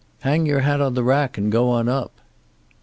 [0.21, 2.11] "Hang your hat on the rack and go on up."